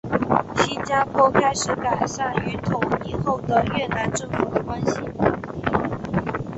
[0.55, 4.97] 新加坡开始改善与统一后的越南政府的关系。